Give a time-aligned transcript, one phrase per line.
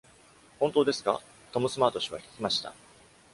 [0.57, 1.21] 「本当ですか？」
[1.53, 2.73] トム・スマート氏は聞きました。